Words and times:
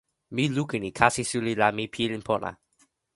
mi 0.35 0.43
lukin 0.55 0.83
e 0.89 0.91
kasi 0.99 1.21
suli 1.31 1.53
la 1.59 1.67
mi 1.77 1.85
pilin 1.93 2.23
pona. 2.27 2.51